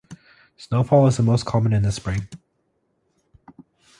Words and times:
Snowfall 0.57 1.05
is 1.05 1.19
most 1.19 1.45
common 1.45 1.73
in 1.73 1.83
the 1.83 1.91
spring. 1.91 2.27